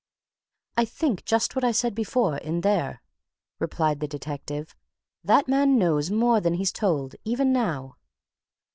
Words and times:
"I 0.77 0.83
think 0.85 1.25
just 1.25 1.53
what 1.55 1.63
I 1.63 1.71
said 1.71 1.93
before 1.93 2.37
in 2.37 2.61
there," 2.61 3.03
replied 3.59 3.99
the 3.99 4.07
detective. 4.07 4.73
"That 5.23 5.47
man 5.47 5.77
knows 5.77 6.09
more 6.09 6.41
than 6.41 6.55
he's 6.55 6.71
told, 6.71 7.13
even 7.23 7.53
now!" 7.53 7.97